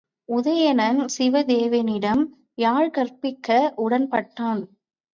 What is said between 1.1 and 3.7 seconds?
சிவேதனிடம் யாழ்கற்பிக்க